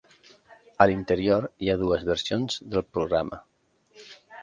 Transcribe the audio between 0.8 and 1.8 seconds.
A l'interior hi ha